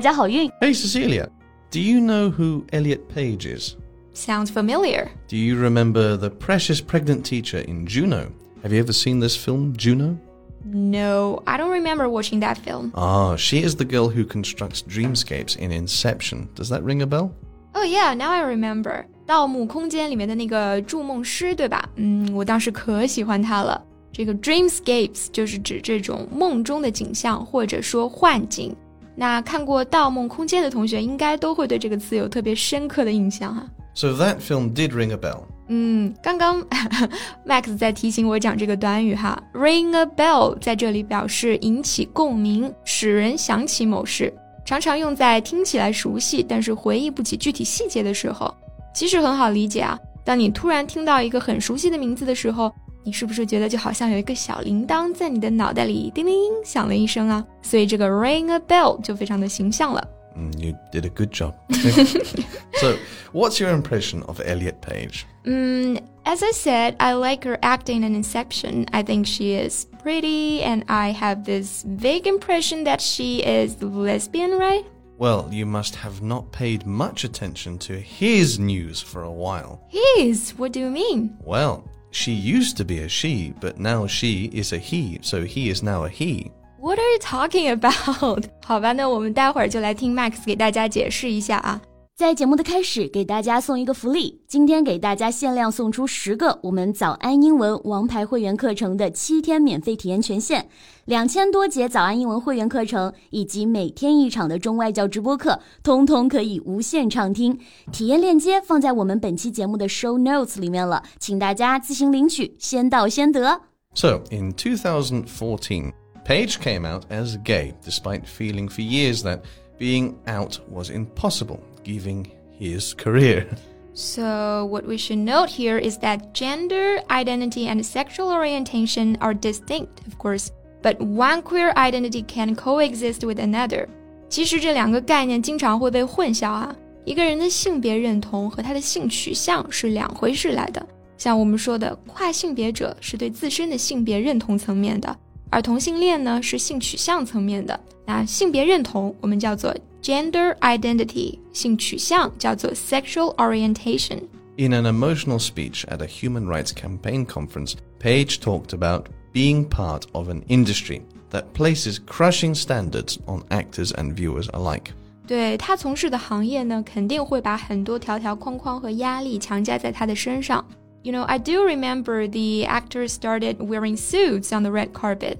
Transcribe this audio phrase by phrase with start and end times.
[0.00, 0.50] 家好运！
[0.60, 1.28] Hey Cecilia,
[1.70, 3.76] do you know who Elliot Page is?
[4.14, 5.08] Sounds familiar.
[5.28, 8.32] Do you remember the precious pregnant teacher in Juno?
[8.62, 10.16] Have you ever seen this film, Juno?
[10.64, 12.92] No, I don't remember watching that film.
[12.94, 16.48] Ah, she is the girl who constructs dreamscapes in Inception.
[16.54, 17.32] Does that ring a bell?
[17.74, 19.04] Oh yeah, now I remember.
[19.26, 21.88] 盗墓空间里面的那个筑梦师，对吧？
[21.96, 23.82] 嗯，我当时可喜欢他了。
[24.12, 28.74] 这个 dreamscapes 就是指这种梦中的景象，或者说幻景。
[29.19, 33.69] 那看过《盗梦空间》的同学，应该都会对这个词有特别深刻的印象哈。
[33.93, 35.41] So that film did ring a bell.
[35.67, 36.65] 嗯，刚刚
[37.45, 44.33] Max 在提醒我讲这个短语哈，ring a bell 在这里表示引起共鸣，使人想起某事，
[44.65, 48.55] 常常用在听起来熟悉但是回忆不起具体细节的时候。
[48.93, 56.34] 其实很好理解啊，当你突然听到一个很熟悉的名字的时候，你是不是觉得就好像有一个小铃铛在你的脑袋里叮铃
[56.64, 57.44] 响了一声啊？
[57.62, 60.08] 所以这个 ring a bell 就非常的形象了。
[60.36, 61.54] Mm, you did a good job.
[62.74, 62.96] so,
[63.32, 65.26] what's your impression of Elliot Page?
[65.44, 68.86] Mm, as I said, I like her acting in Inception.
[68.90, 74.58] I think she is pretty, and I have this vague impression that she is lesbian,
[74.58, 74.84] right?
[75.18, 79.78] Well, you must have not paid much attention to his news for a while.
[79.88, 80.52] His?
[80.58, 81.36] What do you mean?
[81.44, 85.72] Well, she used to be a she, but now she is a he, so he
[85.72, 86.50] is now a he.
[86.78, 88.44] What are you talking about？
[88.64, 91.80] 好吧，那我们待会儿就来听 Max 给大家解释一下啊。
[92.19, 100.67] 在节目的开始，给大家送一个福利，今天给大家限量送出十个我们早安英文王牌会员课程的七天免费体验权限，
[101.05, 107.57] 两千多节早安英文会员课程以及每天一场的中外教直播课，通通可以无限畅听。
[107.89, 113.61] 体验链接放在我们本期节目的 show notes 里面了，请大家自行领取，先到先得。
[113.93, 115.93] So in 2014,
[116.25, 119.39] Page came out as gay, despite feeling for years that
[119.79, 122.24] being out was impossible given
[122.58, 123.46] his career.
[123.94, 130.00] So, what we should note here is that gender, identity, and sexual orientation are distinct,
[130.06, 130.48] of course,
[130.82, 133.86] but one queer identity can coexist with another.
[134.28, 136.74] 其实这两个概念经常会被混淆啊。
[137.04, 140.84] 一个人的性别认同和他的性取向是两回事来的。
[141.16, 145.16] 像我们说的跨性别者是对自身的性别认同层面的，
[145.50, 158.72] 而同性恋呢是性取向层面的，那性别认同我们叫做 gender identity，性取向叫做 sexual orientation。In an emotional speech at a human rights campaign conference, Page talked
[158.72, 164.92] about being part of an industry that places crushing standards on actors and viewers alike.
[165.26, 170.64] 对他从事的行业呢，肯定会把很多条条框框和压力强加在他的身上。
[171.02, 175.38] you know, I do remember the actor started wearing suits on the red carpet,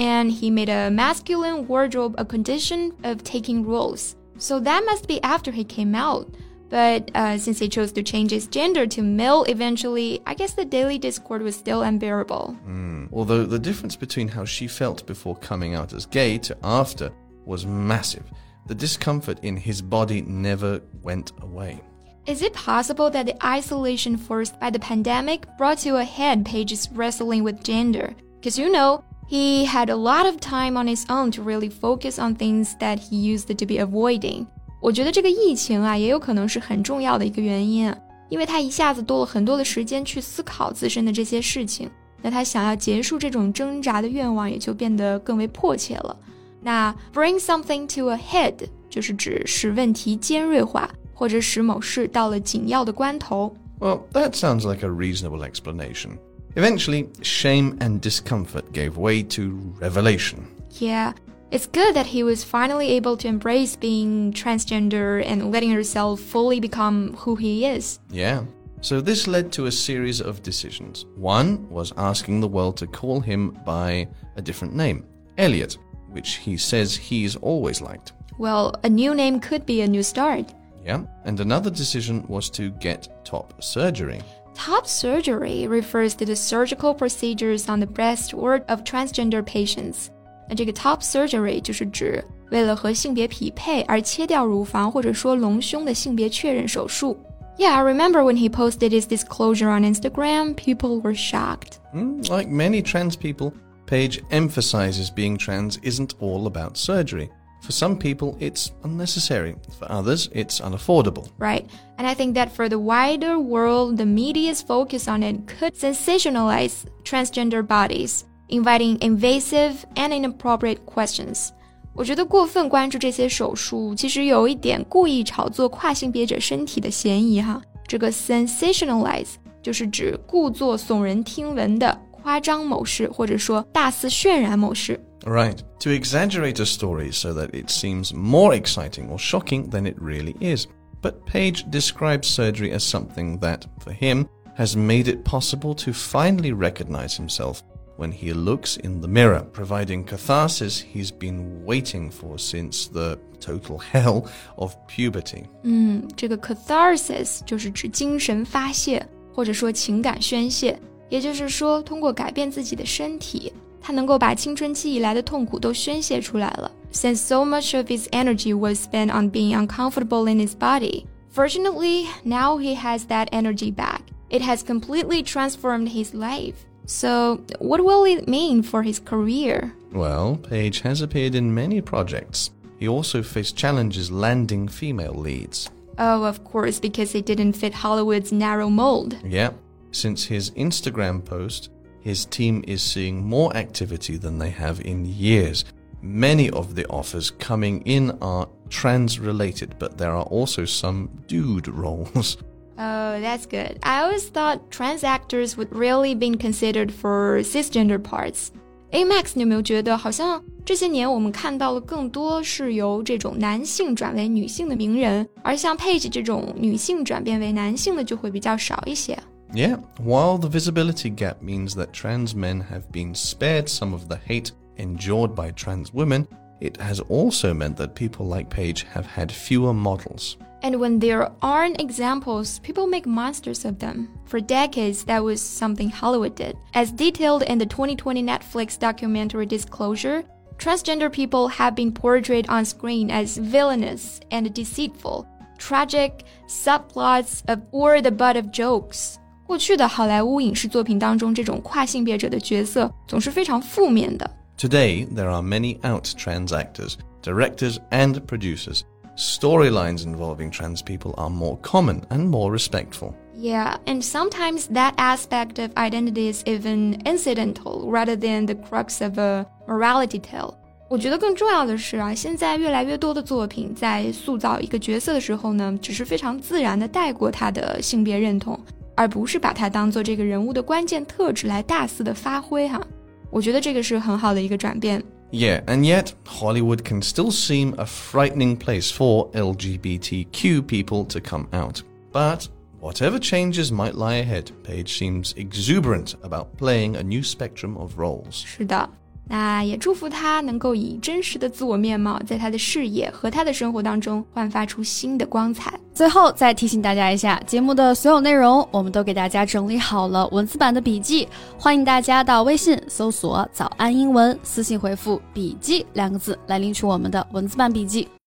[0.00, 4.16] and he made a masculine wardrobe a condition of taking roles.
[4.38, 6.34] So that must be after he came out.
[6.70, 10.64] But uh, since he chose to change his gender to male eventually, I guess the
[10.64, 12.56] daily discord was still unbearable.
[12.66, 13.10] Mm.
[13.12, 17.12] Although the difference between how she felt before coming out as gay to after
[17.44, 18.24] was massive,
[18.68, 21.78] the discomfort in his body never went away.
[22.24, 26.88] Is it possible that the isolation forced by the pandemic brought to a head Page's
[26.92, 28.14] wrestling with gender?
[28.38, 32.19] Because you know, he had a lot of time on his own to really focus
[32.19, 34.45] on things that he used to be avoiding.
[34.81, 37.93] 我觉得这个疫情啊，也有可能是很重要的一个原因，
[38.29, 41.89] 因为他一下子多了很多的时间去思考自身的这些事情，
[42.21, 46.17] 那他想要结束这种挣扎的愿望也就变得更为迫切了。
[46.61, 48.53] 那 bring something to a head
[48.89, 50.89] 就是指使问题尖锐化。
[51.17, 53.55] 或者使某事到了紧要的关头。
[53.79, 56.17] Well, that sounds like a reasonable explanation.
[56.56, 60.46] Eventually, shame and discomfort gave way to revelation.
[60.72, 61.12] Yeah,
[61.50, 66.60] it's good that he was finally able to embrace being transgender and letting herself fully
[66.60, 67.98] become who he is.
[68.10, 68.44] Yeah.
[68.82, 71.06] So this led to a series of decisions.
[71.16, 75.04] One was asking the world to call him by a different name,
[75.36, 75.76] Elliot,
[76.08, 78.12] which he says he's always liked.
[78.38, 80.54] Well, a new name could be a new start.
[80.82, 84.22] Yeah, and another decision was to get top surgery.
[84.59, 90.07] Top surgery refers to the surgical procedures on the breast or of transgender patients.
[90.47, 97.17] 那这个 top surgery 就是指 为了和性别匹配而切掉乳房或者说隆胸的性别确认手术。
[97.57, 101.79] Yeah, I remember when he posted his disclosure on Instagram, people were shocked.
[101.93, 103.53] Mm, like many trans people,
[103.85, 107.29] Page emphasizes being trans isn't all about surgery.
[107.61, 109.55] For some people, it's unnecessary.
[109.79, 111.29] For others, it's unaffordable.
[111.39, 111.65] Right.
[111.97, 116.85] And I think that for the wider world, the media's focus on it could sensationalize
[117.03, 121.49] transgender bodies, inviting invasive and inappropriate questions.
[121.93, 127.59] 我觉得过分关注这些手术，其实有一点故意炒作跨性别者身体的嫌疑哈。
[127.87, 134.99] 这个 sensationalize 就是指故作耸人听闻的 夸张某事，或者说大肆渲染某事。
[135.21, 135.57] Right.
[135.79, 140.35] To exaggerate a story so that it seems more exciting or shocking than it really
[140.39, 140.67] is.
[141.01, 146.51] But Page describes surgery as something that, for him, has made it possible to finally
[146.51, 147.61] recognize himself
[147.97, 153.77] when he looks in the mirror, providing catharsis he's been waiting for since the total
[153.77, 154.25] hell
[154.57, 155.45] of puberty.
[155.63, 160.79] 嗯，这个 catharsis 就是指精神发泄或者说情感宣泄，
[161.09, 166.71] 也就是说，通过改变自己的身体，他能够把青春期以来的痛苦都宣泄出来了。
[166.91, 172.57] Since so much of his energy was spent on being uncomfortable in his body, fortunately, now
[172.57, 174.01] he has that energy back.
[174.29, 176.55] It has completely transformed his life.
[176.87, 179.73] So, what will it mean for his career?
[179.91, 182.51] Well, Page has appeared in many projects.
[182.79, 185.69] He also faced challenges landing female leads.
[185.97, 189.15] Oh, of course, because it didn't fit Hollywood's narrow mold.
[189.25, 189.51] Yeah,
[189.91, 191.69] since his Instagram post,
[192.01, 195.65] his team is seeing more activity than they have in years.
[196.01, 201.67] Many of the offers coming in are trans related, but there are also some dude
[201.67, 202.37] roles.
[202.77, 203.79] Oh, that's good.
[203.81, 208.49] I always thought trans actors would really be considered for cisgender parts.
[208.91, 219.17] A Max，你有没有觉得好像这些年我们看到了更多是由这种男性转为女性的名人，而像 Page 这种女性转变为男性的就会比较少一些。
[219.52, 224.16] yeah, while the visibility gap means that trans men have been spared some of the
[224.16, 226.28] hate endured by trans women,
[226.60, 230.36] it has also meant that people like Page have had fewer models.
[230.62, 234.10] And when there aren't examples, people make monsters of them.
[234.26, 236.56] For decades, that was something Hollywood did.
[236.74, 240.22] As detailed in the 2020 Netflix documentary Disclosure,
[240.58, 245.26] transgender people have been portrayed on screen as villainous and deceitful,
[245.56, 249.18] tragic subplots of or the butt of jokes.
[249.49, 254.29] 过去的好莱坞影视作品当中，这种跨性别者的角色总是非常负面的。
[254.57, 258.81] Today, there are many out trans actors, directors, and producers
[259.17, 263.13] storylines involving trans people are more common and more respectful.
[263.37, 269.17] Yeah, and sometimes that aspect of identity is even incidental rather than the crux of
[269.17, 270.55] a morality tale.
[270.89, 278.59] 我觉得更重要的是啊，现在越来越多的作品在塑造一个角色的时候呢，只是非常自然的带过他的性别认同，
[278.99, 282.81] 而不是把它当做这个人物的关键特质来大肆的发挥哈。
[283.29, 285.03] 我觉得这个是很好的一个转变。
[285.31, 291.83] yeah, and yet Hollywood can still seem a frightening place for LGBTQ people to come out.
[292.13, 292.47] But
[292.79, 298.45] whatever changes might lie ahead, Page seems exuberant about playing a new spectrum of roles.
[298.45, 298.89] 是的。
[299.32, 305.72] 那也祝福他能够以真实的自我面貌，在他的事业和他的生活当中焕发出新的光彩。
[305.94, 318.08] 最后再提醒大家一下，节目的所有内容我们都给大家整理好了文字版的笔记，欢迎大家到微信搜索“早安英文”，私信回复“笔记”两个字来领取我们的文字版笔记。